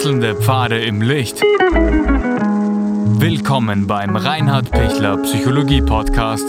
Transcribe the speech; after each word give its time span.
Wechselnde 0.00 0.34
Pfade 0.34 0.82
im 0.82 1.02
Licht. 1.02 1.42
Willkommen 3.20 3.86
beim 3.86 4.16
Reinhard 4.16 4.70
Pichler 4.70 5.18
Psychologie 5.18 5.82
Podcast. 5.82 6.46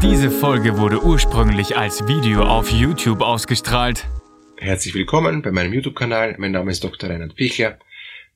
Diese 0.00 0.30
Folge 0.30 0.78
wurde 0.78 1.02
ursprünglich 1.02 1.76
als 1.76 2.06
Video 2.06 2.44
auf 2.44 2.70
YouTube 2.70 3.22
ausgestrahlt. 3.22 4.06
Herzlich 4.56 4.94
willkommen 4.94 5.42
bei 5.42 5.50
meinem 5.50 5.72
YouTube-Kanal. 5.72 6.36
Mein 6.38 6.52
Name 6.52 6.70
ist 6.70 6.84
Dr. 6.84 7.10
Reinhard 7.10 7.34
Pichler. 7.34 7.80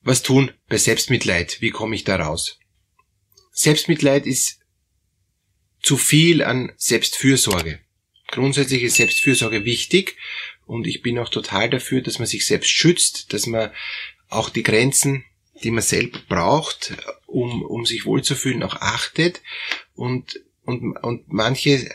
Was 0.01 0.21
tun 0.21 0.51
bei 0.67 0.75
Selbstmitleid? 0.75 1.61
Wie 1.61 1.69
komme 1.69 1.95
ich 1.95 2.03
da 2.03 2.17
raus? 2.17 2.59
Selbstmitleid 3.53 4.25
ist 4.25 4.59
zu 5.81 5.95
viel 5.95 6.43
an 6.43 6.73
Selbstfürsorge. 6.75 7.79
Grundsätzlich 8.27 8.83
ist 8.83 8.95
Selbstfürsorge 8.95 9.63
wichtig 9.63 10.17
und 10.65 10.87
ich 10.87 11.01
bin 11.01 11.19
auch 11.19 11.29
total 11.29 11.69
dafür, 11.69 12.01
dass 12.01 12.19
man 12.19 12.27
sich 12.27 12.45
selbst 12.45 12.69
schützt, 12.69 13.33
dass 13.33 13.47
man 13.47 13.71
auch 14.29 14.49
die 14.49 14.63
Grenzen, 14.63 15.25
die 15.63 15.71
man 15.71 15.83
selber 15.83 16.19
braucht, 16.27 16.93
um, 17.25 17.61
um 17.63 17.85
sich 17.85 18.05
wohlzufühlen, 18.05 18.63
auch 18.63 18.75
achtet. 18.75 19.41
Und, 19.95 20.41
und, 20.65 20.97
und 20.97 21.31
manche 21.31 21.89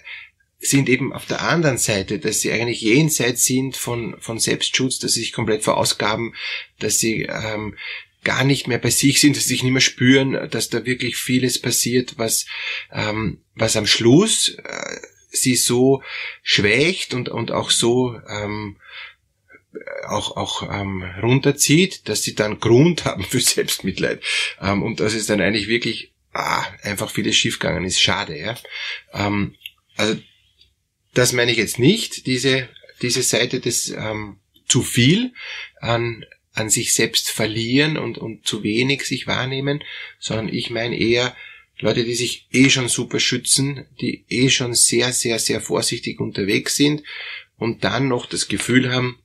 sind 0.61 0.89
eben 0.89 1.13
auf 1.13 1.27
der 1.27 1.43
anderen 1.43 1.79
Seite, 1.79 2.19
dass 2.19 2.41
sie 2.41 2.53
eigentlich 2.53 2.81
jenseits 2.81 3.45
sind 3.45 3.77
von, 3.77 4.17
von 4.21 4.39
Selbstschutz, 4.39 4.99
dass 4.99 5.13
sie 5.13 5.21
sich 5.21 5.33
komplett 5.33 5.63
verausgaben, 5.63 6.35
dass 6.79 6.99
sie 6.99 7.23
ähm, 7.23 7.77
gar 8.25 8.45
nicht 8.45 8.67
mehr 8.67 8.79
bei 8.79 8.91
sich 8.91 9.21
sind, 9.21 9.37
dass 9.37 9.45
sie 9.45 9.51
sich 9.51 9.63
nicht 9.63 9.73
mehr 9.73 9.81
spüren, 9.81 10.49
dass 10.51 10.69
da 10.69 10.85
wirklich 10.85 11.17
vieles 11.17 11.61
passiert, 11.61 12.19
was, 12.19 12.47
ähm, 12.93 13.41
was 13.55 13.77
am 13.77 13.87
Schluss 13.87 14.51
äh, 14.51 15.01
sie 15.31 15.57
so 15.57 16.03
schwächt 16.43 17.15
und, 17.15 17.29
und 17.29 17.53
auch 17.53 17.71
so 17.71 18.21
ähm, 18.29 18.77
auch, 20.07 20.37
auch 20.37 20.63
ähm, 20.63 21.03
runterzieht, 21.23 22.09
dass 22.09 22.23
sie 22.23 22.35
dann 22.35 22.61
Grund 22.61 23.05
haben 23.05 23.25
für 23.25 23.41
Selbstmitleid. 23.41 24.23
Ähm, 24.61 24.83
und 24.83 25.01
dass 25.01 25.15
es 25.15 25.27
dann 25.27 25.41
eigentlich 25.41 25.69
wirklich 25.69 26.13
ah, 26.33 26.65
einfach 26.83 27.11
vieles 27.11 27.37
schiefgegangen 27.37 27.85
ist. 27.85 28.01
Schade, 28.01 28.39
ja. 28.39 28.57
Ähm, 29.13 29.55
also 29.97 30.19
das 31.15 31.33
meine 31.33 31.51
ich 31.51 31.59
jetzt 31.59 31.79
nicht, 31.79 32.27
diese, 32.27 32.69
diese 33.03 33.23
Seite 33.23 33.61
des 33.61 33.91
ähm, 33.91 34.39
zu 34.67 34.83
viel 34.83 35.33
an, 35.81 36.25
an 36.55 36.71
sich 36.71 36.93
selbst 36.93 37.31
verlieren 37.31 37.97
und, 37.97 38.19
und 38.19 38.47
zu 38.47 38.63
wenig 38.63 39.05
sich 39.05 39.27
wahrnehmen, 39.27 39.83
sondern 40.19 40.49
ich 40.49 40.71
meine 40.71 40.97
eher 40.97 41.35
Leute, 41.81 42.05
die 42.05 42.15
sich 42.15 42.49
eh 42.53 42.71
schon 42.71 42.89
super 42.89 43.21
schützen, 43.21 43.87
die 44.01 44.25
eh 44.29 44.51
schon 44.51 44.75
sehr, 44.75 45.13
sehr, 45.13 45.39
sehr 45.39 45.61
vorsichtig 45.61 46.21
unterwegs 46.21 46.77
sind 46.77 47.03
und 47.57 47.85
dann 47.85 48.09
noch 48.09 48.27
das 48.27 48.49
Gefühl 48.49 48.93
haben, 48.93 49.19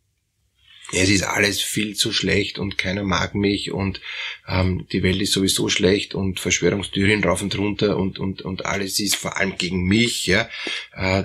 es 0.92 1.10
ist 1.10 1.24
alles 1.24 1.62
viel 1.62 1.96
zu 1.96 2.12
schlecht 2.12 2.60
und 2.60 2.78
keiner 2.78 3.04
mag 3.04 3.34
mich 3.34 3.72
und 3.72 4.02
ähm, 4.48 4.86
die 4.92 5.02
Welt 5.02 5.22
ist 5.22 5.32
sowieso 5.32 5.70
schlecht 5.70 6.14
und 6.14 6.40
Verschwörungstheorien 6.40 7.24
rauf 7.24 7.42
und 7.42 7.58
runter 7.58 7.98
und, 7.98 8.20
und, 8.20 8.44
und 8.44 8.66
alles 8.66 9.00
ist 9.00 9.16
vor 9.16 9.38
allem 9.38 9.58
gegen 9.58 9.86
mich, 9.86 10.28
ja. 10.28 10.48
Äh, 10.92 11.24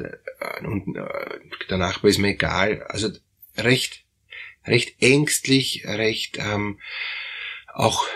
und 0.63 0.97
äh, 0.97 1.03
der 1.69 1.77
Nachbar 1.77 2.11
ist 2.11 2.19
mir 2.19 2.29
egal. 2.29 2.83
Also 2.85 3.11
recht, 3.57 4.05
recht 4.65 5.03
ängstlich, 5.03 5.83
recht 5.85 6.39
ähm, 6.39 6.79
auch 7.75 8.07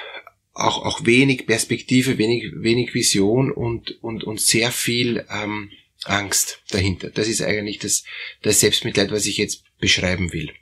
auch, 0.55 0.85
auch 0.85 1.07
wenig 1.07 1.47
Perspektive, 1.47 2.19
wenig, 2.19 2.53
wenig 2.57 2.95
Vision 2.95 3.51
und, 3.51 4.03
und, 4.03 4.25
und 4.25 4.41
sehr 4.41 4.71
viel 4.71 5.27
ähm, 5.31 5.71
Angst 6.05 6.63
dahinter. 6.71 7.11
Das 7.11 7.29
ist 7.29 7.43
eigentlich 7.43 7.79
das, 7.79 8.05
das 8.43 8.61
Selbstmitleid, 8.61 9.11
was 9.11 9.27
ich 9.27 9.39
jetzt 9.39 9.65
beschreiben 9.79 10.33
will. 10.33 10.53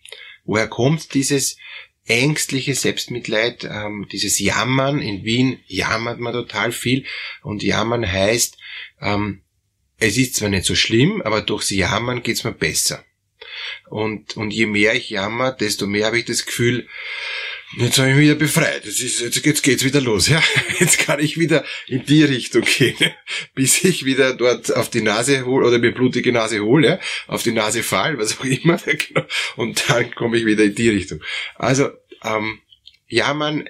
Woher 0.44 0.68
kommt 0.68 1.14
dieses 1.14 1.56
ängstliche 2.06 2.74
Selbstmitleid, 2.74 3.64
ähm, 3.64 4.06
dieses 4.10 4.38
Jammern? 4.38 5.00
In 5.00 5.24
Wien 5.24 5.60
jammert 5.66 6.20
man 6.20 6.32
total 6.32 6.72
viel 6.72 7.04
und 7.42 7.62
Jammern 7.62 8.10
heißt, 8.10 8.58
ähm, 9.00 9.42
es 9.98 10.16
ist 10.16 10.36
zwar 10.36 10.48
nicht 10.48 10.64
so 10.64 10.74
schlimm, 10.74 11.20
aber 11.22 11.42
durchs 11.42 11.70
Jammern 11.70 12.22
geht's 12.22 12.44
mir 12.44 12.52
besser. 12.52 13.04
Und, 13.88 14.36
und 14.36 14.50
je 14.50 14.66
mehr 14.66 14.94
ich 14.94 15.10
jammer, 15.10 15.52
desto 15.52 15.86
mehr 15.86 16.06
habe 16.06 16.18
ich 16.18 16.24
das 16.24 16.46
Gefühl, 16.46 16.88
Jetzt 17.76 17.98
habe 17.98 18.10
ich 18.10 18.16
mich 18.16 18.24
wieder 18.24 18.34
befreit. 18.34 18.84
Jetzt, 18.84 19.00
ist, 19.00 19.20
jetzt, 19.20 19.46
jetzt 19.46 19.62
geht's 19.62 19.84
wieder 19.84 20.00
los. 20.00 20.28
Ja? 20.28 20.42
Jetzt 20.80 20.98
kann 20.98 21.20
ich 21.20 21.38
wieder 21.38 21.64
in 21.86 22.04
die 22.04 22.24
Richtung 22.24 22.62
gehen, 22.62 22.96
bis 23.54 23.84
ich 23.84 24.04
wieder 24.04 24.34
dort 24.34 24.74
auf 24.74 24.90
die 24.90 25.02
Nase 25.02 25.46
hole 25.46 25.66
oder 25.66 25.78
mir 25.78 25.92
blutige 25.92 26.32
Nase 26.32 26.60
hole, 26.60 26.88
ja? 26.88 27.00
auf 27.28 27.44
die 27.44 27.52
Nase 27.52 27.84
fall, 27.84 28.18
was 28.18 28.38
auch 28.38 28.44
immer. 28.44 28.80
Genau. 28.90 29.24
Und 29.56 29.88
dann 29.88 30.12
komme 30.14 30.36
ich 30.38 30.46
wieder 30.46 30.64
in 30.64 30.74
die 30.74 30.88
Richtung. 30.88 31.20
Also 31.54 31.90
ähm, 32.24 32.58
Jammern 33.06 33.68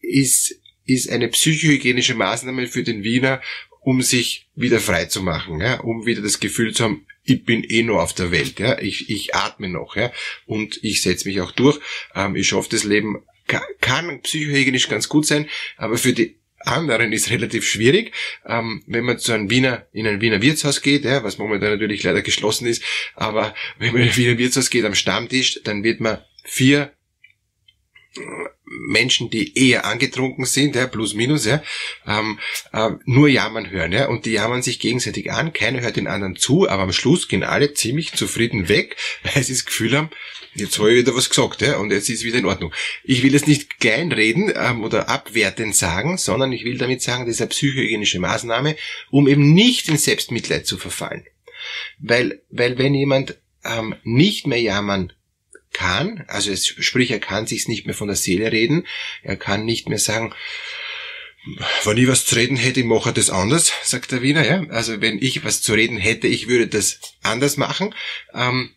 ist, 0.00 0.60
ist 0.84 1.08
eine 1.08 1.28
psychohygienische 1.28 2.14
Maßnahme 2.14 2.66
für 2.66 2.82
den 2.82 3.04
Wiener, 3.04 3.40
um 3.80 4.02
sich 4.02 4.48
wieder 4.56 4.80
frei 4.80 5.04
zu 5.04 5.22
machen, 5.22 5.60
ja? 5.60 5.80
um 5.80 6.04
wieder 6.04 6.20
das 6.20 6.40
Gefühl 6.40 6.74
zu 6.74 6.84
haben, 6.84 7.06
ich 7.22 7.44
bin 7.44 7.62
eh 7.62 7.84
nur 7.84 8.02
auf 8.02 8.12
der 8.12 8.32
Welt, 8.32 8.58
ja, 8.60 8.78
ich, 8.80 9.10
ich 9.10 9.34
atme 9.34 9.68
noch, 9.68 9.96
ja, 9.96 10.12
und 10.46 10.78
ich 10.82 11.02
setze 11.02 11.28
mich 11.28 11.40
auch 11.40 11.50
durch. 11.50 11.80
Ähm, 12.14 12.36
ich 12.36 12.48
schaffe 12.48 12.68
das 12.70 12.84
Leben 12.84 13.24
kann 13.46 14.22
psychohygienisch 14.22 14.88
ganz 14.88 15.08
gut 15.08 15.26
sein, 15.26 15.48
aber 15.76 15.98
für 15.98 16.12
die 16.12 16.38
anderen 16.66 17.12
ist 17.12 17.30
relativ 17.30 17.68
schwierig. 17.68 18.12
Ähm, 18.44 18.82
wenn 18.86 19.04
man 19.04 19.18
zu 19.18 19.32
einem 19.32 19.50
Wiener, 19.50 19.86
in 19.92 20.06
ein 20.06 20.20
Wiener 20.20 20.42
Wirtshaus 20.42 20.82
geht, 20.82 21.04
ja, 21.04 21.22
was 21.22 21.38
momentan 21.38 21.70
natürlich 21.70 22.02
leider 22.02 22.22
geschlossen 22.22 22.66
ist, 22.66 22.82
aber 23.14 23.54
wenn 23.78 23.92
man 23.92 24.02
in 24.02 24.08
ein 24.08 24.16
Wiener 24.16 24.38
Wirtshaus 24.38 24.70
geht 24.70 24.84
am 24.84 24.94
Stammtisch, 24.94 25.60
dann 25.64 25.84
wird 25.84 26.00
man 26.00 26.18
vier 26.44 26.92
Menschen, 28.64 29.30
die 29.30 29.56
eher 29.56 29.84
angetrunken 29.84 30.44
sind, 30.44 30.76
ja, 30.76 30.86
plus 30.86 31.14
minus, 31.14 31.46
ja, 31.46 31.62
ähm, 32.06 32.38
äh, 32.72 32.90
nur 33.04 33.28
jammern 33.28 33.70
hören, 33.70 33.92
ja, 33.92 34.08
und 34.08 34.26
die 34.26 34.32
jammern 34.32 34.62
sich 34.62 34.80
gegenseitig 34.80 35.30
an, 35.32 35.52
keiner 35.52 35.80
hört 35.80 35.96
den 35.96 36.08
anderen 36.08 36.36
zu, 36.36 36.68
aber 36.68 36.82
am 36.82 36.92
Schluss 36.92 37.28
gehen 37.28 37.42
alle 37.42 37.74
ziemlich 37.74 38.12
zufrieden 38.12 38.68
weg, 38.68 38.96
weil 39.22 39.42
sie 39.42 39.52
das 39.52 39.64
Gefühl 39.64 39.96
haben, 39.96 40.10
jetzt 40.54 40.78
habe 40.78 40.92
ich 40.92 40.98
wieder 40.98 41.14
was 41.14 41.28
gesagt, 41.28 41.62
ja, 41.62 41.76
und 41.76 41.90
jetzt 41.90 42.08
ist 42.08 42.24
wieder 42.24 42.38
in 42.38 42.46
Ordnung. 42.46 42.72
Ich 43.04 43.22
will 43.22 43.34
es 43.34 43.46
nicht 43.46 43.78
kleinreden 43.78 44.52
ähm, 44.54 44.82
oder 44.82 45.08
abwertend 45.08 45.74
sagen, 45.74 46.18
sondern 46.18 46.52
ich 46.52 46.64
will 46.64 46.78
damit 46.78 47.02
sagen, 47.02 47.26
das 47.26 47.36
ist 47.36 47.40
eine 47.40 47.50
psychohygienische 47.50 48.18
Maßnahme, 48.18 48.76
um 49.10 49.28
eben 49.28 49.54
nicht 49.54 49.88
in 49.88 49.96
Selbstmitleid 49.96 50.66
zu 50.66 50.78
verfallen. 50.78 51.24
Weil, 51.98 52.42
weil 52.50 52.78
wenn 52.78 52.94
jemand 52.94 53.36
ähm, 53.64 53.94
nicht 54.04 54.46
mehr 54.46 54.60
jammern 54.60 55.12
kann, 55.76 56.24
also 56.28 56.50
es, 56.50 56.66
sprich, 56.66 57.10
er 57.10 57.20
kann 57.20 57.46
sich's 57.46 57.68
nicht 57.68 57.84
mehr 57.84 57.94
von 57.94 58.08
der 58.08 58.16
Seele 58.16 58.50
reden, 58.50 58.86
er 59.22 59.36
kann 59.36 59.66
nicht 59.66 59.90
mehr 59.90 59.98
sagen, 59.98 60.34
wenn 61.84 61.98
ich 61.98 62.08
was 62.08 62.24
zu 62.24 62.34
reden 62.34 62.56
hätte, 62.56 62.80
ich 62.80 62.86
mache 62.86 63.12
das 63.12 63.28
anders, 63.28 63.72
sagt 63.82 64.10
der 64.10 64.22
Wiener, 64.22 64.46
ja. 64.46 64.64
Also 64.70 65.00
wenn 65.00 65.22
ich 65.22 65.44
was 65.44 65.60
zu 65.60 65.74
reden 65.74 65.98
hätte, 65.98 66.26
ich 66.26 66.48
würde 66.48 66.66
das 66.66 66.98
anders 67.22 67.56
machen. 67.56 67.94
Ähm, 68.34 68.70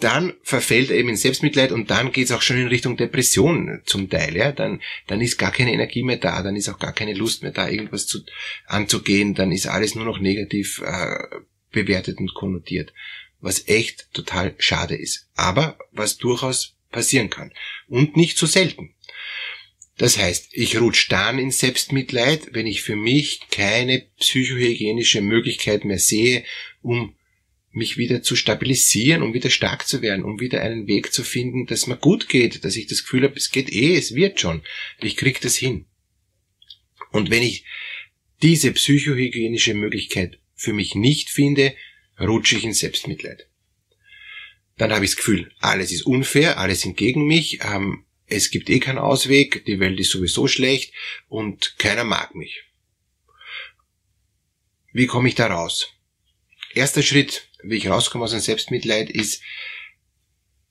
dann 0.00 0.34
verfällt 0.42 0.90
er 0.90 0.96
eben 0.96 1.08
in 1.08 1.16
Selbstmitleid 1.16 1.70
und 1.70 1.90
dann 1.90 2.12
geht's 2.12 2.32
auch 2.32 2.42
schon 2.42 2.58
in 2.58 2.66
Richtung 2.66 2.96
Depression 2.96 3.80
zum 3.86 4.10
Teil. 4.10 4.36
Ja? 4.36 4.50
Dann, 4.52 4.82
dann 5.06 5.20
ist 5.20 5.38
gar 5.38 5.52
keine 5.52 5.72
Energie 5.72 6.02
mehr 6.02 6.16
da, 6.16 6.42
dann 6.42 6.56
ist 6.56 6.68
auch 6.68 6.80
gar 6.80 6.92
keine 6.92 7.14
Lust 7.14 7.42
mehr 7.42 7.52
da, 7.52 7.68
irgendwas 7.68 8.06
zu, 8.06 8.18
anzugehen, 8.66 9.34
dann 9.34 9.52
ist 9.52 9.66
alles 9.66 9.94
nur 9.94 10.04
noch 10.04 10.18
negativ 10.18 10.82
äh, 10.84 11.16
bewertet 11.70 12.18
und 12.18 12.34
konnotiert 12.34 12.92
was 13.44 13.68
echt 13.68 14.08
total 14.14 14.54
schade 14.58 14.96
ist, 14.96 15.28
aber 15.34 15.78
was 15.92 16.16
durchaus 16.16 16.76
passieren 16.90 17.28
kann 17.28 17.52
und 17.88 18.16
nicht 18.16 18.38
so 18.38 18.46
selten. 18.46 18.94
Das 19.98 20.18
heißt, 20.18 20.48
ich 20.52 20.80
rutsche 20.80 21.10
dann 21.10 21.38
in 21.38 21.50
Selbstmitleid, 21.50 22.48
wenn 22.52 22.66
ich 22.66 22.82
für 22.82 22.96
mich 22.96 23.40
keine 23.50 24.06
psychohygienische 24.18 25.20
Möglichkeit 25.20 25.84
mehr 25.84 25.98
sehe, 25.98 26.44
um 26.82 27.14
mich 27.70 27.98
wieder 27.98 28.22
zu 28.22 28.34
stabilisieren, 28.34 29.22
um 29.22 29.34
wieder 29.34 29.50
stark 29.50 29.86
zu 29.86 30.00
werden, 30.00 30.24
um 30.24 30.40
wieder 30.40 30.62
einen 30.62 30.86
Weg 30.86 31.12
zu 31.12 31.22
finden, 31.22 31.66
dass 31.66 31.86
mir 31.86 31.96
gut 31.96 32.28
geht, 32.28 32.64
dass 32.64 32.76
ich 32.76 32.86
das 32.86 33.02
Gefühl 33.02 33.24
habe, 33.24 33.36
es 33.36 33.50
geht 33.50 33.70
eh, 33.70 33.94
es 33.94 34.14
wird 34.14 34.40
schon, 34.40 34.62
ich 35.00 35.16
krieg 35.16 35.40
das 35.42 35.56
hin. 35.56 35.84
Und 37.10 37.30
wenn 37.30 37.42
ich 37.42 37.64
diese 38.42 38.72
psychohygienische 38.72 39.74
Möglichkeit 39.74 40.38
für 40.54 40.72
mich 40.72 40.94
nicht 40.94 41.28
finde, 41.30 41.74
rutsche 42.20 42.56
ich 42.56 42.64
in 42.64 42.74
Selbstmitleid. 42.74 43.48
Dann 44.76 44.92
habe 44.92 45.04
ich 45.04 45.12
das 45.12 45.16
Gefühl, 45.16 45.52
alles 45.60 45.92
ist 45.92 46.02
unfair, 46.02 46.58
alles 46.58 46.80
sind 46.80 46.96
gegen 46.96 47.26
mich, 47.26 47.60
ähm, 47.62 48.04
es 48.26 48.50
gibt 48.50 48.70
eh 48.70 48.80
keinen 48.80 48.98
Ausweg, 48.98 49.64
die 49.66 49.80
Welt 49.80 50.00
ist 50.00 50.10
sowieso 50.10 50.48
schlecht 50.48 50.92
und 51.28 51.78
keiner 51.78 52.04
mag 52.04 52.34
mich. 52.34 52.64
Wie 54.92 55.06
komme 55.06 55.28
ich 55.28 55.34
da 55.34 55.46
raus? 55.46 55.92
Erster 56.72 57.02
Schritt, 57.02 57.48
wie 57.62 57.76
ich 57.76 57.88
rauskomme 57.88 58.24
aus 58.24 58.30
dem 58.30 58.40
Selbstmitleid, 58.40 59.10
ist 59.10 59.42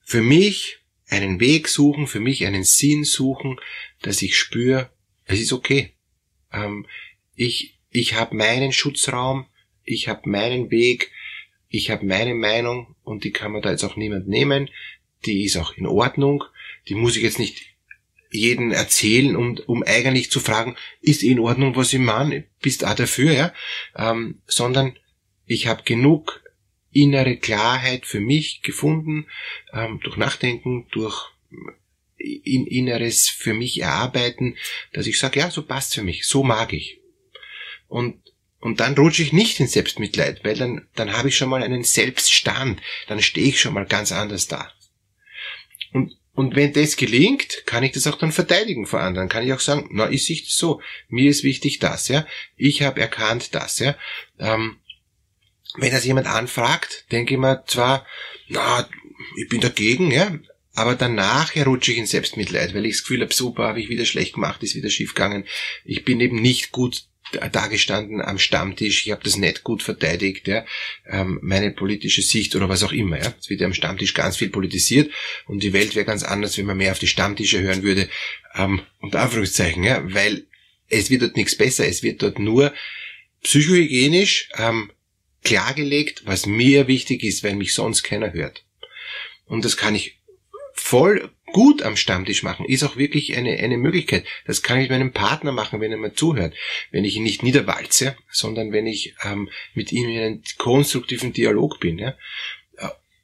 für 0.01 0.21
mich 0.21 0.79
einen 1.07 1.39
Weg 1.39 1.67
suchen, 1.67 2.07
für 2.07 2.19
mich 2.19 2.45
einen 2.45 2.63
Sinn 2.63 3.03
suchen, 3.03 3.59
dass 4.01 4.21
ich 4.21 4.35
spüre, 4.35 4.91
es 5.25 5.39
ist 5.39 5.53
okay. 5.53 5.93
Ähm, 6.51 6.87
ich 7.35 7.73
ich 7.93 8.15
habe 8.15 8.35
meinen 8.35 8.73
Schutzraum, 8.73 9.45
ich 9.83 10.07
habe 10.07 10.27
meinen 10.27 10.71
Weg, 10.71 11.11
ich 11.75 11.89
habe 11.89 12.05
meine 12.05 12.35
Meinung 12.35 12.95
und 13.03 13.23
die 13.23 13.31
kann 13.31 13.51
mir 13.51 13.61
da 13.61 13.71
jetzt 13.71 13.83
auch 13.83 13.95
niemand 13.95 14.27
nehmen. 14.27 14.69
die 15.25 15.43
ist 15.43 15.57
auch 15.57 15.75
in 15.75 15.87
Ordnung, 15.87 16.43
die 16.87 16.93
muss 16.93 17.15
ich 17.15 17.23
jetzt 17.23 17.39
nicht 17.39 17.65
jeden 18.29 18.71
erzählen, 18.71 19.35
um, 19.35 19.57
um 19.65 19.81
eigentlich 19.81 20.29
zu 20.29 20.39
fragen, 20.39 20.75
ist 21.01 21.23
in 21.23 21.39
Ordnung, 21.39 21.75
was 21.75 21.91
ich 21.93 21.99
meine, 21.99 22.43
bist 22.61 22.85
auch 22.85 22.93
dafür, 22.93 23.31
ja, 23.31 23.53
ähm, 23.95 24.41
sondern 24.45 24.97
ich 25.47 25.65
habe 25.65 25.81
genug 25.83 26.43
innere 26.91 27.37
Klarheit 27.37 28.05
für 28.05 28.19
mich 28.19 28.61
gefunden, 28.61 29.25
ähm, 29.73 29.99
durch 30.03 30.17
Nachdenken, 30.17 30.87
durch 30.91 31.31
in, 32.17 32.67
Inneres 32.67 33.29
für 33.29 33.55
mich 33.55 33.81
erarbeiten, 33.81 34.57
dass 34.91 35.07
ich 35.07 35.17
sage, 35.17 35.39
ja, 35.39 35.49
so 35.49 35.63
passt 35.63 35.95
für 35.95 36.03
mich, 36.03 36.27
so 36.27 36.43
mag 36.43 36.71
ich. 36.71 36.99
Und 37.87 38.22
und 38.63 38.80
dann 38.80 38.95
rutsche 38.95 39.24
ich 39.24 39.33
nicht 39.33 39.60
in 39.60 39.68
Selbstmitleid, 39.68 40.45
weil 40.45 40.56
dann, 40.56 40.88
dann 40.95 41.12
habe 41.12 41.27
ich 41.27 41.36
schon 41.36 41.50
mal 41.50 41.62
einen 41.62 41.83
Selbststand, 41.83 42.81
dann 43.10 43.21
stehe 43.21 43.50
ich 43.50 43.60
schon 43.60 43.74
mal 43.74 43.86
ganz 43.86 44.13
anders 44.13 44.48
da. 44.48 44.71
Und, 45.92 46.15
und 46.33 46.56
wenn 46.56 46.71
das 46.71 46.95
gelingt, 46.95 47.65
kann 47.65 47.83
ich 47.83 47.92
das 47.92 48.07
auch 48.07 48.18
dann 48.18 48.31
verteidigen 48.31 48.86
vor 48.86 49.01
anderen. 49.01 49.27
Kann 49.27 49.45
ich 49.45 49.51
auch 49.51 49.60
sagen, 49.60 49.89
na, 49.92 50.10
ich 50.10 50.24
sehe 50.24 50.39
das 50.39 50.56
so, 50.56 50.80
mir 51.10 51.30
ist 51.30 51.44
wichtig 51.44 51.80
das, 51.80 52.07
ja. 52.07 52.25
Ich 52.56 52.83
habe 52.83 53.01
erkannt 53.01 53.54
das, 53.54 53.80
ja. 53.80 53.98
Ähm, 54.39 54.77
wenn 55.75 55.92
das 55.92 56.06
jemand 56.06 56.27
anfragt, 56.27 57.12
denke 57.12 57.33
ich 57.33 57.39
mir 57.42 57.65
zwar, 57.68 58.06
na, 58.48 58.88
ich 59.42 59.50
bin 59.50 59.60
dagegen, 59.60 60.10
ja, 60.10 60.39
aber 60.74 60.95
danach 60.95 61.54
rutsche 61.65 61.92
ich 61.92 61.98
in 61.98 62.06
Selbstmitleid, 62.06 62.74
weil 62.74 62.86
ich 62.86 62.94
das 62.94 63.01
Gefühl 63.01 63.24
habe, 63.24 63.33
super, 63.33 63.63
habe 63.68 63.81
ich 63.81 63.89
wieder 63.89 64.06
schlecht 64.06 64.36
gemacht, 64.36 64.63
ist 64.63 64.75
wieder 64.75 64.89
schief 64.89 65.15
gegangen. 65.15 65.44
Ich 65.83 66.06
bin 66.06 66.21
eben 66.21 66.42
nicht 66.42 66.71
gut 66.71 67.07
dagestanden 67.51 68.21
am 68.21 68.37
Stammtisch, 68.37 69.05
ich 69.05 69.11
habe 69.11 69.23
das 69.23 69.37
nicht 69.37 69.63
gut 69.63 69.81
verteidigt, 69.81 70.47
ja, 70.47 70.65
ähm, 71.07 71.39
meine 71.41 71.71
politische 71.71 72.21
Sicht 72.21 72.55
oder 72.55 72.69
was 72.69 72.83
auch 72.83 72.91
immer. 72.91 73.17
Ja. 73.17 73.33
Es 73.39 73.49
wird 73.49 73.61
ja 73.61 73.67
am 73.67 73.73
Stammtisch 73.73 74.13
ganz 74.13 74.37
viel 74.37 74.49
politisiert 74.49 75.11
und 75.47 75.63
die 75.63 75.73
Welt 75.73 75.95
wäre 75.95 76.05
ganz 76.05 76.23
anders, 76.23 76.57
wenn 76.57 76.65
man 76.65 76.77
mehr 76.77 76.91
auf 76.91 76.99
die 76.99 77.07
Stammtische 77.07 77.61
hören 77.61 77.83
würde, 77.83 78.09
ähm, 78.55 78.81
unter 78.99 79.21
Anführungszeichen, 79.21 79.83
ja, 79.83 80.01
weil 80.13 80.45
es 80.89 81.09
wird 81.09 81.23
dort 81.23 81.35
nichts 81.35 81.57
besser, 81.57 81.87
es 81.87 82.03
wird 82.03 82.21
dort 82.21 82.39
nur 82.39 82.73
psychohygienisch 83.41 84.49
ähm, 84.57 84.91
klargelegt, 85.43 86.23
was 86.25 86.45
mir 86.45 86.87
wichtig 86.87 87.23
ist, 87.23 87.43
wenn 87.43 87.57
mich 87.57 87.73
sonst 87.73 88.03
keiner 88.03 88.33
hört. 88.33 88.63
Und 89.45 89.65
das 89.65 89.77
kann 89.77 89.95
ich 89.95 90.19
voll 90.73 91.29
gut 91.53 91.81
am 91.83 91.95
Stammtisch 91.95 92.44
machen, 92.44 92.65
ist 92.65 92.83
auch 92.83 92.97
wirklich 92.97 93.38
eine, 93.38 93.57
eine 93.59 93.77
Möglichkeit. 93.77 94.25
Das 94.45 94.61
kann 94.61 94.81
ich 94.81 94.89
meinem 94.89 95.13
Partner 95.13 95.53
machen, 95.53 95.79
wenn 95.79 95.91
er 95.91 95.97
mir 95.97 96.13
zuhört. 96.13 96.53
Wenn 96.91 97.05
ich 97.05 97.15
ihn 97.15 97.23
nicht 97.23 97.44
niederwalze, 97.44 98.17
sondern 98.29 98.73
wenn 98.73 98.88
ich 98.88 99.15
ähm, 99.23 99.50
mit 99.73 99.94
ihm 99.94 100.09
in 100.09 100.19
einem 100.19 100.44
konstruktiven 100.57 101.31
Dialog 101.31 101.79
bin. 101.79 101.97
Ja? 102.00 102.15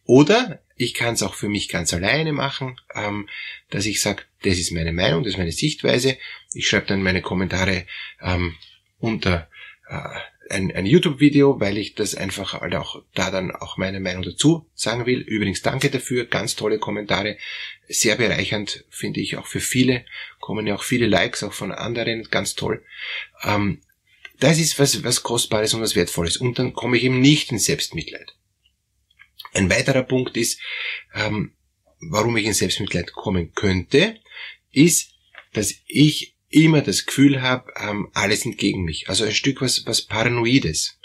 Oder 0.09 0.59
ich 0.75 0.95
kann 0.95 1.13
es 1.13 1.21
auch 1.21 1.35
für 1.35 1.49
mich 1.49 1.69
ganz 1.69 1.93
alleine 1.93 2.33
machen, 2.33 2.81
ähm, 2.95 3.29
dass 3.69 3.85
ich 3.85 4.01
sage, 4.01 4.23
das 4.41 4.57
ist 4.57 4.71
meine 4.71 4.91
Meinung, 4.91 5.23
das 5.23 5.33
ist 5.33 5.37
meine 5.37 5.51
Sichtweise. 5.51 6.17
Ich 6.51 6.67
schreibe 6.67 6.87
dann 6.87 7.03
meine 7.03 7.21
Kommentare 7.21 7.85
ähm, 8.19 8.55
unter 8.97 9.51
äh, 9.87 10.19
ein, 10.49 10.71
ein 10.71 10.85
YouTube-Video, 10.85 11.59
weil 11.59 11.77
ich 11.77 11.95
das 11.95 12.15
einfach 12.15 12.53
halt 12.53 12.75
auch 12.75 13.03
da 13.13 13.31
dann 13.31 13.51
auch 13.51 13.77
meine 13.77 13.99
Meinung 13.99 14.23
dazu 14.23 14.69
sagen 14.73 15.05
will. 15.05 15.19
Übrigens 15.19 15.61
danke 15.61 15.89
dafür, 15.89 16.25
ganz 16.25 16.55
tolle 16.55 16.79
Kommentare, 16.79 17.37
sehr 17.87 18.15
bereichernd 18.15 18.85
finde 18.89 19.19
ich 19.19 19.37
auch 19.37 19.47
für 19.47 19.59
viele, 19.59 20.05
kommen 20.39 20.67
ja 20.67 20.75
auch 20.75 20.83
viele 20.83 21.07
Likes 21.07 21.43
auch 21.43 21.53
von 21.53 21.71
anderen, 21.71 22.23
ganz 22.29 22.55
toll. 22.55 22.83
Ähm, 23.43 23.81
das 24.39 24.59
ist 24.59 24.79
was, 24.79 25.03
was 25.03 25.23
Kostbares 25.23 25.73
und 25.73 25.81
was 25.81 25.95
Wertvolles 25.95 26.37
und 26.37 26.59
dann 26.59 26.73
komme 26.73 26.97
ich 26.97 27.03
eben 27.03 27.19
nicht 27.19 27.51
in 27.51 27.59
Selbstmitleid. 27.59 28.35
Ein 29.53 29.69
weiterer 29.69 30.03
Punkt 30.03 30.37
ist, 30.37 30.59
ähm, 31.13 31.53
warum 31.99 32.37
ich 32.37 32.45
in 32.45 32.53
Selbstmitleid 32.53 33.13
kommen 33.13 33.53
könnte, 33.53 34.19
ist, 34.71 35.13
dass 35.53 35.73
ich 35.87 36.35
immer 36.49 36.81
das 36.81 37.05
Gefühl 37.05 37.41
habe, 37.41 37.71
ähm, 37.75 38.09
alles 38.13 38.41
sind 38.41 38.57
gegen 38.57 38.83
mich. 38.83 39.09
Also 39.09 39.23
ein 39.23 39.33
Stück 39.33 39.61
was, 39.61 39.85
was 39.85 40.01
Paranoides, 40.01 40.99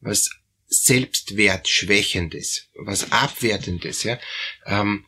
was 0.00 0.30
Selbstwertschwächendes, 0.66 2.68
was 2.74 3.12
Abwertendes, 3.12 4.02
ja. 4.02 4.18
Ähm, 4.66 5.06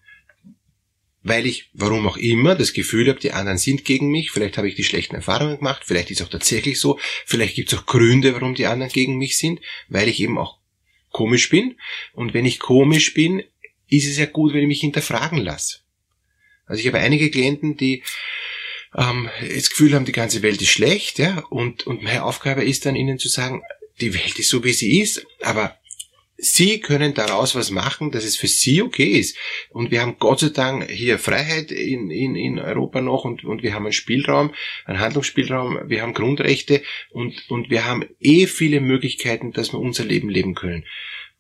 weil 1.23 1.47
ich, 1.47 1.71
warum 1.73 2.07
auch 2.07 2.17
immer, 2.17 2.55
das 2.55 2.73
Gefühl 2.73 3.09
habe, 3.09 3.19
die 3.19 3.33
anderen 3.33 3.59
sind 3.59 3.85
gegen 3.85 4.11
mich, 4.11 4.31
vielleicht 4.31 4.59
habe 4.59 4.69
ich 4.69 4.77
die 4.77 4.85
schlechten 4.85 5.17
Erfahrungen 5.17 5.59
gemacht, 5.59 5.83
vielleicht 5.85 6.13
ist 6.13 6.21
es 6.21 6.27
auch 6.27 6.31
tatsächlich 6.31 6.79
so, 6.79 7.01
vielleicht 7.25 7.57
gibt 7.57 7.73
es 7.73 7.79
auch 7.79 7.85
Gründe, 7.85 8.33
warum 8.33 8.55
die 8.55 8.67
anderen 8.67 8.93
gegen 8.93 9.19
mich 9.19 9.37
sind, 9.37 9.61
weil 9.89 10.09
ich 10.09 10.21
eben 10.21 10.39
auch 10.39 10.59
komisch 11.11 11.49
bin. 11.49 11.79
Und 12.13 12.33
wenn 12.33 12.45
ich 12.45 12.61
komisch 12.61 13.13
bin, 13.13 13.43
ist 13.89 14.07
es 14.07 14.19
ja 14.19 14.27
gut, 14.27 14.55
wenn 14.55 14.63
ich 14.63 14.69
mich 14.69 14.81
hinterfragen 14.81 15.39
lasse. 15.39 15.81
Also 16.65 16.81
ich 16.81 16.87
habe 16.87 16.99
einige 16.99 17.31
Klienten, 17.31 17.77
die 17.77 18.03
ähm, 18.97 19.29
das 19.55 19.71
Gefühl 19.71 19.95
haben, 19.95 20.05
die 20.05 20.13
ganze 20.13 20.43
Welt 20.43 20.61
ist 20.63 20.71
schlecht, 20.71 21.19
ja, 21.19 21.45
und, 21.51 21.87
und 21.87 22.03
meine 22.03 22.25
Aufgabe 22.25 22.65
ist 22.65 22.87
dann 22.87 22.97
ihnen 22.97 23.19
zu 23.19 23.29
sagen, 23.29 23.63
die 24.01 24.15
Welt 24.15 24.39
ist 24.39 24.49
so, 24.49 24.65
wie 24.65 24.73
sie 24.73 25.01
ist, 25.01 25.27
aber 25.43 25.77
Sie 26.39 26.81
können 26.81 27.15
daraus 27.15 27.55
was 27.55 27.71
machen, 27.71 28.11
dass 28.11 28.25
es 28.25 28.37
für 28.37 28.47
Sie 28.47 28.83
okay 28.83 29.19
ist. 29.19 29.39
Und 29.71 29.91
wir 29.91 30.03
haben 30.03 30.17
Gott 30.19 30.41
sei 30.41 30.51
Dank 30.51 30.91
hier 30.91 31.19
Freiheit 31.19 31.71
in, 31.71 32.11
in, 32.11 32.37
in 32.37 32.59
Europa 32.59 33.01
noch 33.01 33.25
und, 33.25 33.45
und 33.45 33.63
wir 33.63 33.73
haben 33.73 33.87
einen 33.87 33.95
Spielraum, 33.95 34.53
einen 34.85 35.01
Handlungsspielraum, 35.01 35.89
wir 35.89 36.03
haben 36.03 36.13
Grundrechte 36.13 36.83
und, 37.11 37.51
und 37.51 37.71
wir 37.71 37.87
haben 37.87 38.05
eh 38.21 38.47
viele 38.47 38.81
Möglichkeiten, 38.81 39.53
dass 39.53 39.73
wir 39.73 39.79
unser 39.79 40.05
Leben 40.05 40.29
leben 40.29 40.55
können. 40.55 40.85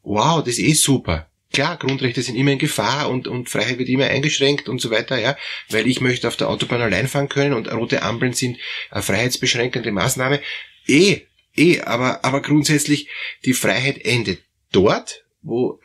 Wow, 0.02 0.42
das 0.42 0.58
ist 0.58 0.60
eh 0.60 0.72
super. 0.72 1.28
Klar, 1.56 1.78
Grundrechte 1.78 2.20
sind 2.20 2.36
immer 2.36 2.52
in 2.52 2.58
Gefahr 2.58 3.08
und, 3.08 3.26
und 3.26 3.48
Freiheit 3.48 3.78
wird 3.78 3.88
immer 3.88 4.04
eingeschränkt 4.04 4.68
und 4.68 4.78
so 4.78 4.90
weiter, 4.90 5.18
ja, 5.18 5.38
weil 5.70 5.86
ich 5.86 6.02
möchte 6.02 6.28
auf 6.28 6.36
der 6.36 6.50
Autobahn 6.50 6.82
allein 6.82 7.08
fahren 7.08 7.30
können 7.30 7.54
und 7.54 7.72
rote 7.72 8.02
Ampeln 8.02 8.34
sind 8.34 8.58
eine 8.90 9.02
freiheitsbeschränkende 9.02 9.90
Maßnahme. 9.90 10.42
Eh, 10.86 11.20
eh, 11.56 11.80
aber, 11.80 12.22
aber 12.26 12.42
grundsätzlich 12.42 13.08
die 13.46 13.54
Freiheit 13.54 14.04
endet 14.04 14.42
dort, 14.70 15.24
wo, 15.40 15.80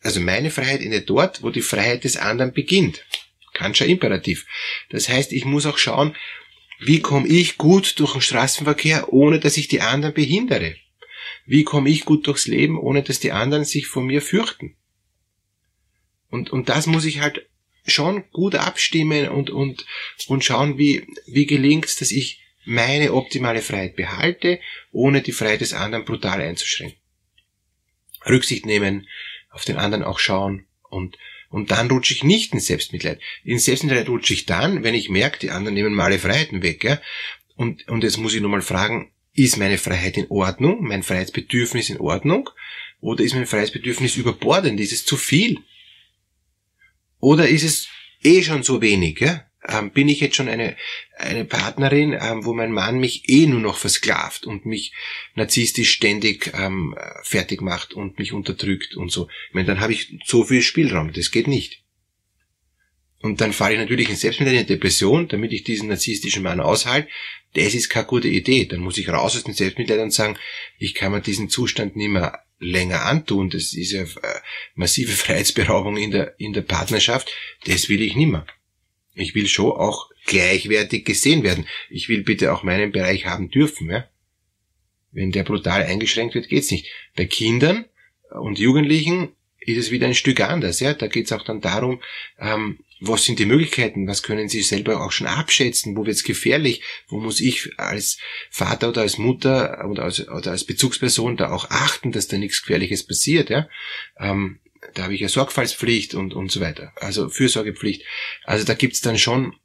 also 0.00 0.20
meine 0.20 0.50
Freiheit 0.50 0.80
endet 0.80 1.10
dort, 1.10 1.42
wo 1.42 1.50
die 1.50 1.60
Freiheit 1.60 2.04
des 2.04 2.16
anderen 2.16 2.54
beginnt. 2.54 3.04
Kantscher 3.52 3.84
Imperativ. 3.84 4.46
Das 4.88 5.06
heißt, 5.06 5.34
ich 5.34 5.44
muss 5.44 5.66
auch 5.66 5.76
schauen, 5.76 6.16
wie 6.80 7.00
komme 7.00 7.28
ich 7.28 7.58
gut 7.58 8.00
durch 8.00 8.12
den 8.12 8.22
Straßenverkehr, 8.22 9.12
ohne 9.12 9.38
dass 9.38 9.58
ich 9.58 9.68
die 9.68 9.82
anderen 9.82 10.14
behindere? 10.14 10.76
Wie 11.46 11.64
komme 11.64 11.90
ich 11.90 12.04
gut 12.04 12.26
durchs 12.26 12.46
Leben, 12.46 12.78
ohne 12.78 13.02
dass 13.02 13.20
die 13.20 13.32
anderen 13.32 13.64
sich 13.64 13.86
vor 13.86 14.02
mir 14.02 14.22
fürchten? 14.22 14.76
Und, 16.30 16.50
und 16.50 16.68
das 16.68 16.86
muss 16.86 17.04
ich 17.04 17.20
halt 17.20 17.46
schon 17.86 18.24
gut 18.30 18.54
abstimmen 18.54 19.28
und, 19.28 19.50
und, 19.50 19.84
und 20.28 20.44
schauen, 20.44 20.78
wie, 20.78 21.06
wie 21.26 21.46
gelingt 21.46 21.84
es, 21.84 21.96
dass 21.96 22.10
ich 22.10 22.40
meine 22.64 23.12
optimale 23.12 23.60
Freiheit 23.60 23.96
behalte, 23.96 24.60
ohne 24.92 25.20
die 25.20 25.32
Freiheit 25.32 25.60
des 25.60 25.72
anderen 25.72 26.04
brutal 26.04 26.40
einzuschränken. 26.40 26.98
Rücksicht 28.26 28.66
nehmen, 28.66 29.08
auf 29.50 29.64
den 29.64 29.76
anderen 29.76 30.04
auch 30.04 30.20
schauen 30.20 30.66
und 30.88 31.18
und 31.52 31.70
dann 31.70 31.90
rutsche 31.90 32.14
ich 32.14 32.24
nicht 32.24 32.54
in 32.54 32.60
Selbstmitleid. 32.60 33.20
In 33.44 33.58
Selbstmitleid 33.58 34.08
rutsche 34.08 34.32
ich 34.32 34.46
dann, 34.46 34.84
wenn 34.84 34.94
ich 34.94 35.10
merke, 35.10 35.38
die 35.38 35.50
anderen 35.50 35.74
nehmen 35.74 35.92
mal 35.92 36.06
alle 36.06 36.18
Freiheiten 36.18 36.62
weg. 36.62 36.82
Ja? 36.82 36.98
Und, 37.56 37.86
und 37.88 38.02
jetzt 38.02 38.16
muss 38.16 38.32
ich 38.32 38.40
nochmal 38.40 38.62
fragen, 38.62 39.11
ist 39.34 39.56
meine 39.56 39.78
Freiheit 39.78 40.16
in 40.16 40.30
Ordnung, 40.30 40.82
mein 40.82 41.02
Freiheitsbedürfnis 41.02 41.90
in 41.90 41.98
Ordnung? 41.98 42.50
Oder 43.00 43.24
ist 43.24 43.34
mein 43.34 43.46
Freiheitsbedürfnis 43.46 44.16
überbordend? 44.16 44.78
Ist 44.78 44.92
es 44.92 45.04
zu 45.04 45.16
viel? 45.16 45.58
Oder 47.18 47.48
ist 47.48 47.62
es 47.62 47.88
eh 48.22 48.42
schon 48.42 48.62
so 48.62 48.80
wenig? 48.80 49.20
Ja? 49.20 49.44
Ähm, 49.66 49.90
bin 49.92 50.08
ich 50.08 50.20
jetzt 50.20 50.36
schon 50.36 50.48
eine, 50.48 50.76
eine 51.16 51.44
Partnerin, 51.44 52.16
ähm, 52.20 52.44
wo 52.44 52.52
mein 52.52 52.72
Mann 52.72 52.98
mich 52.98 53.28
eh 53.28 53.46
nur 53.46 53.60
noch 53.60 53.76
versklavt 53.76 54.44
und 54.44 54.66
mich 54.66 54.92
narzisstisch 55.34 55.92
ständig 55.92 56.52
ähm, 56.54 56.96
fertig 57.22 57.62
macht 57.62 57.94
und 57.94 58.18
mich 58.18 58.32
unterdrückt 58.32 58.96
und 58.96 59.10
so. 59.10 59.28
Ich 59.48 59.54
meine, 59.54 59.66
dann 59.66 59.80
habe 59.80 59.92
ich 59.92 60.18
so 60.24 60.44
viel 60.44 60.62
Spielraum, 60.62 61.12
das 61.12 61.30
geht 61.30 61.46
nicht. 61.46 61.81
Und 63.22 63.40
dann 63.40 63.52
falle 63.52 63.74
ich 63.74 63.80
natürlich 63.80 64.10
in 64.10 64.16
Selbstmitleid 64.16 64.62
in 64.62 64.66
Depression, 64.66 65.28
damit 65.28 65.52
ich 65.52 65.62
diesen 65.62 65.88
narzisstischen 65.88 66.42
Mann 66.42 66.60
aushalte. 66.60 67.08
Das 67.54 67.72
ist 67.72 67.88
keine 67.88 68.06
gute 68.06 68.28
Idee. 68.28 68.66
Dann 68.66 68.80
muss 68.80 68.98
ich 68.98 69.08
raus 69.08 69.36
aus 69.36 69.44
dem 69.44 69.54
Selbstmitleid 69.54 70.00
und 70.00 70.12
sagen, 70.12 70.36
ich 70.78 70.94
kann 70.94 71.12
mir 71.12 71.20
diesen 71.20 71.48
Zustand 71.48 71.94
nicht 71.94 72.08
mehr 72.08 72.40
länger 72.58 73.04
antun. 73.04 73.48
Das 73.48 73.74
ist 73.74 73.92
ja 73.92 74.02
äh, 74.02 74.40
massive 74.74 75.12
Freiheitsberaubung 75.16 75.96
in 75.96 76.10
der, 76.10 76.34
in 76.38 76.52
der 76.52 76.62
Partnerschaft. 76.62 77.32
Das 77.64 77.88
will 77.88 78.02
ich 78.02 78.16
nicht 78.16 78.30
mehr. 78.30 78.46
Ich 79.14 79.34
will 79.34 79.46
schon 79.46 79.70
auch 79.70 80.10
gleichwertig 80.26 81.04
gesehen 81.04 81.44
werden. 81.44 81.66
Ich 81.90 82.08
will 82.08 82.22
bitte 82.22 82.52
auch 82.52 82.64
meinen 82.64 82.90
Bereich 82.90 83.26
haben 83.26 83.50
dürfen. 83.50 83.88
Ja? 83.88 84.08
Wenn 85.12 85.30
der 85.30 85.44
brutal 85.44 85.84
eingeschränkt 85.84 86.34
wird, 86.34 86.48
geht's 86.48 86.70
nicht. 86.72 86.88
Bei 87.14 87.26
Kindern 87.26 87.84
und 88.30 88.58
Jugendlichen 88.58 89.28
ist 89.60 89.76
es 89.76 89.90
wieder 89.92 90.08
ein 90.08 90.14
Stück 90.14 90.40
anders. 90.40 90.80
Ja? 90.80 90.94
Da 90.94 91.06
geht's 91.06 91.30
auch 91.30 91.44
dann 91.44 91.60
darum, 91.60 92.00
ähm, 92.40 92.78
was 93.04 93.24
sind 93.24 93.38
die 93.38 93.46
Möglichkeiten, 93.46 94.06
was 94.06 94.22
können 94.22 94.48
Sie 94.48 94.62
selber 94.62 95.04
auch 95.04 95.10
schon 95.10 95.26
abschätzen, 95.26 95.96
wo 95.96 96.06
wird's 96.06 96.22
gefährlich, 96.22 96.82
wo 97.08 97.18
muss 97.18 97.40
ich 97.40 97.70
als 97.76 98.18
Vater 98.50 98.90
oder 98.90 99.00
als 99.00 99.18
Mutter 99.18 99.84
oder 99.88 100.04
als, 100.04 100.28
oder 100.28 100.52
als 100.52 100.64
Bezugsperson 100.64 101.36
da 101.36 101.50
auch 101.50 101.70
achten, 101.70 102.12
dass 102.12 102.28
da 102.28 102.38
nichts 102.38 102.62
Gefährliches 102.62 103.04
passiert. 103.06 103.50
Ja? 103.50 103.68
Ähm, 104.18 104.60
da 104.94 105.04
habe 105.04 105.14
ich 105.14 105.20
ja 105.20 105.28
Sorgfaltspflicht 105.28 106.14
und, 106.14 106.32
und 106.32 106.52
so 106.52 106.60
weiter. 106.60 106.92
Also 106.96 107.28
Fürsorgepflicht. 107.28 108.04
Also 108.44 108.64
da 108.64 108.74
gibt's 108.74 109.00
dann 109.00 109.18
schon 109.18 109.56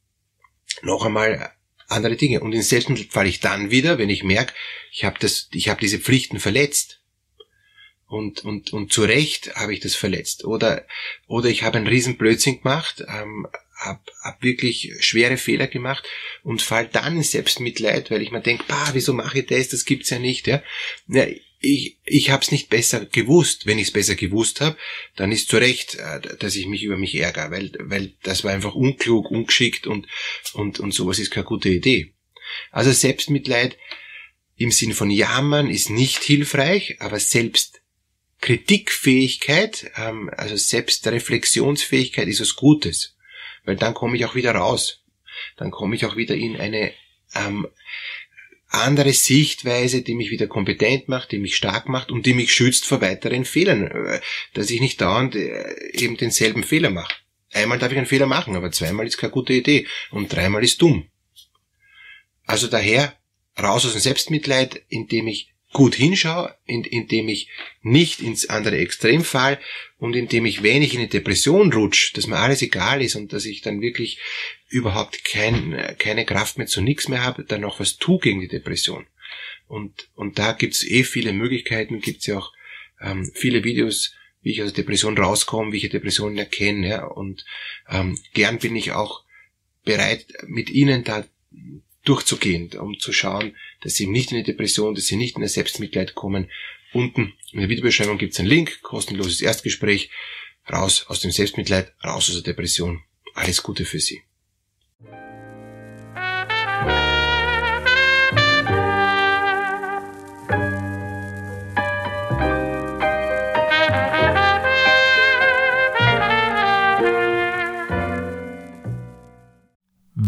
noch 0.81 1.05
einmal 1.05 1.51
andere 1.87 2.15
Dinge. 2.15 2.41
Und 2.41 2.53
in 2.53 2.61
Selbstmitleid 2.63 3.11
falle 3.11 3.29
ich 3.29 3.39
dann 3.39 3.69
wieder, 3.69 3.97
wenn 3.99 4.09
ich 4.09 4.23
merke, 4.23 4.53
ich 4.91 5.03
habe 5.03 5.17
das, 5.19 5.47
ich 5.51 5.69
habe 5.69 5.79
diese 5.79 5.99
Pflichten 5.99 6.39
verletzt. 6.39 6.96
Und, 8.07 8.45
und, 8.45 8.71
und 8.71 8.93
zu 8.93 9.03
Recht 9.03 9.55
habe 9.55 9.73
ich 9.73 9.81
das 9.81 9.95
verletzt. 9.95 10.45
Oder, 10.45 10.85
oder 11.27 11.49
ich 11.49 11.63
habe 11.63 11.77
einen 11.77 11.87
riesen 11.87 12.17
Blödsinn 12.17 12.61
gemacht, 12.61 13.03
ähm, 13.07 13.47
habe 13.75 13.99
hab 14.23 14.41
wirklich 14.41 14.93
schwere 15.01 15.37
Fehler 15.37 15.67
gemacht 15.67 16.07
und 16.41 16.61
fall 16.61 16.87
dann 16.87 17.17
in 17.17 17.23
Selbstmitleid, 17.23 18.09
weil 18.09 18.21
ich 18.21 18.31
mir 18.31 18.41
denke, 18.41 18.63
bah, 18.67 18.89
wieso 18.93 19.13
mache 19.13 19.39
ich 19.39 19.47
das? 19.47 19.67
Das 19.69 19.85
gibt's 19.85 20.09
ja 20.09 20.19
nicht. 20.19 20.47
Ja? 20.47 20.63
ja 21.07 21.27
ich, 21.59 21.97
ich 22.05 22.29
habe 22.29 22.43
es 22.43 22.51
nicht 22.51 22.69
besser 22.69 23.05
gewusst. 23.05 23.65
Wenn 23.65 23.77
ich 23.77 23.87
es 23.87 23.93
besser 23.93 24.15
gewusst 24.15 24.61
habe, 24.61 24.77
dann 25.15 25.31
ist 25.31 25.49
zu 25.49 25.57
Recht, 25.57 25.95
äh, 25.95 26.37
dass 26.37 26.55
ich 26.55 26.67
mich 26.67 26.83
über 26.83 26.97
mich 26.97 27.15
ärgere, 27.15 27.51
weil, 27.51 27.71
weil 27.79 28.13
das 28.23 28.43
war 28.43 28.51
einfach 28.51 28.75
unklug, 28.75 29.29
ungeschickt 29.31 29.85
und, 29.85 30.07
und, 30.53 30.79
und 30.79 30.93
sowas 30.93 31.19
ist 31.19 31.31
keine 31.31 31.45
gute 31.45 31.69
Idee. 31.69 32.13
Also 32.71 32.91
Selbstmitleid 32.91 33.77
im 34.55 34.71
Sinn 34.71 34.93
von 34.93 35.11
Jammern 35.11 35.69
ist 35.69 35.89
nicht 35.89 36.23
hilfreich, 36.23 36.95
aber 36.99 37.19
selbst 37.19 37.81
Kritikfähigkeit, 38.41 39.91
ähm, 39.97 40.29
also 40.35 40.55
Selbstreflexionsfähigkeit 40.55 42.27
ist 42.27 42.41
was 42.41 42.55
Gutes, 42.55 43.15
weil 43.65 43.75
dann 43.75 43.93
komme 43.93 44.15
ich 44.15 44.25
auch 44.25 44.35
wieder 44.35 44.53
raus. 44.53 45.03
Dann 45.55 45.71
komme 45.71 45.95
ich 45.95 46.05
auch 46.05 46.15
wieder 46.15 46.35
in 46.35 46.57
eine 46.57 46.93
ähm, 47.35 47.67
andere 48.69 49.13
Sichtweise, 49.13 50.01
die 50.01 50.15
mich 50.15 50.29
wieder 50.29 50.47
kompetent 50.47 51.07
macht, 51.07 51.31
die 51.31 51.39
mich 51.39 51.55
stark 51.55 51.87
macht 51.87 52.11
und 52.11 52.25
die 52.25 52.33
mich 52.33 52.53
schützt 52.53 52.85
vor 52.85 53.01
weiteren 53.01 53.45
Fehlern, 53.45 53.87
äh, 53.87 54.19
dass 54.53 54.69
ich 54.69 54.81
nicht 54.81 55.01
dauernd 55.01 55.35
äh, 55.35 55.91
eben 55.93 56.17
denselben 56.17 56.63
Fehler 56.63 56.89
mache. 56.89 57.15
Einmal 57.53 57.79
darf 57.79 57.91
ich 57.91 57.97
einen 57.97 58.07
Fehler 58.07 58.27
machen, 58.27 58.55
aber 58.55 58.71
zweimal 58.71 59.07
ist 59.07 59.17
keine 59.17 59.31
gute 59.31 59.53
Idee 59.53 59.87
und 60.11 60.31
dreimal 60.33 60.63
ist 60.63 60.81
dumm. 60.81 61.09
Also 62.45 62.67
daher 62.67 63.17
raus 63.57 63.85
aus 63.85 63.93
dem 63.93 64.01
Selbstmitleid, 64.01 64.83
indem 64.89 65.27
ich 65.27 65.53
gut 65.73 65.95
hinschaue, 65.95 66.55
indem 66.65 67.27
ich 67.27 67.49
nicht 67.81 68.21
ins 68.21 68.49
andere 68.49 68.77
Extrem 68.77 69.23
fall 69.23 69.59
und 69.97 70.15
indem 70.15 70.45
ich, 70.45 70.63
wenn 70.63 70.81
ich 70.81 70.93
in 70.93 71.01
eine 71.01 71.09
Depression 71.09 71.73
rutsche, 71.73 72.13
dass 72.13 72.27
mir 72.27 72.37
alles 72.37 72.61
egal 72.61 73.01
ist 73.01 73.15
und 73.15 73.33
dass 73.33 73.45
ich 73.45 73.61
dann 73.61 73.81
wirklich 73.81 74.19
überhaupt 74.69 75.23
kein, 75.25 75.95
keine 75.97 76.25
Kraft 76.25 76.57
mehr 76.57 76.67
zu 76.67 76.81
nichts 76.81 77.07
mehr 77.07 77.23
habe, 77.23 77.43
dann 77.43 77.61
noch 77.61 77.79
was 77.79 77.97
tu 77.97 78.17
gegen 78.17 78.39
die 78.39 78.47
Depression. 78.47 79.05
Und, 79.67 80.09
und 80.15 80.39
da 80.39 80.53
gibt's 80.53 80.85
eh 80.85 81.03
viele 81.03 81.33
Möglichkeiten, 81.33 81.99
gibt's 81.99 82.27
ja 82.27 82.37
auch 82.37 82.53
ähm, 83.01 83.29
viele 83.35 83.63
Videos, 83.63 84.13
wie 84.41 84.51
ich 84.51 84.63
aus 84.63 84.73
Depression 84.73 85.17
rauskomme, 85.17 85.73
wie 85.73 85.77
ich 85.77 85.89
Depressionen 85.89 86.37
erkenne. 86.37 86.87
Ja, 86.87 87.05
und 87.05 87.45
ähm, 87.89 88.17
gern 88.33 88.59
bin 88.59 88.75
ich 88.75 88.93
auch 88.93 89.25
bereit, 89.83 90.25
mit 90.47 90.69
Ihnen 90.69 91.03
da 91.03 91.25
durchzugehen, 92.05 92.71
um 92.79 92.97
zu 92.99 93.11
schauen, 93.11 93.55
dass 93.81 93.95
Sie 93.95 94.07
nicht 94.07 94.31
in 94.31 94.37
eine 94.37 94.45
Depression, 94.45 94.95
dass 94.95 95.05
Sie 95.05 95.15
nicht 95.15 95.37
in 95.37 95.43
ein 95.43 95.49
Selbstmitleid 95.49 96.15
kommen. 96.15 96.49
Unten 96.93 97.33
in 97.51 97.59
der 97.59 97.69
Videobeschreibung 97.69 98.17
gibt's 98.17 98.39
einen 98.39 98.49
Link, 98.49 98.81
kostenloses 98.81 99.41
Erstgespräch, 99.41 100.09
raus 100.71 101.05
aus 101.07 101.19
dem 101.19 101.31
Selbstmitleid, 101.31 101.93
raus 102.03 102.29
aus 102.29 102.35
der 102.35 102.53
Depression. 102.53 103.01
Alles 103.33 103.61
Gute 103.63 103.85
für 103.85 103.99
Sie. 103.99 104.21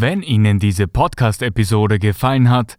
Wenn 0.02 0.22
Ihnen 0.22 0.58
diese 0.58 0.88
Podcast-Episode 0.88 1.98
gefallen 1.98 2.48
hat, 2.48 2.78